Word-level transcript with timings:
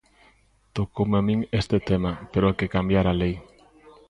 Tocoume 0.77 1.17
a 1.19 1.25
min 1.27 1.39
este 1.61 1.77
tema, 1.89 2.11
pero 2.31 2.43
hai 2.47 2.55
que 2.59 2.73
cambiar 2.75 3.05
a 3.07 3.17
lei. 3.21 3.35